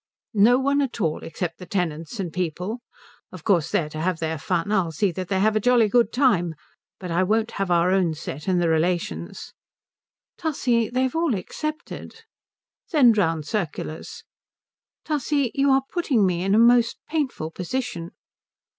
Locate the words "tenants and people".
1.67-2.79